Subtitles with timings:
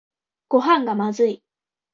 [0.47, 1.43] ごはんがまずい